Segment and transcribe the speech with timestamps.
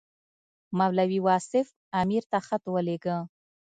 [0.77, 1.67] مولوي واصف
[2.01, 3.17] امیر ته خط ولېږه.